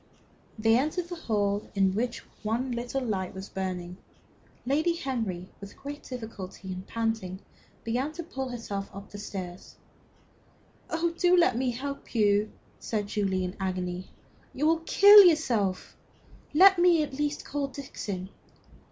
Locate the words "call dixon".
17.45-18.29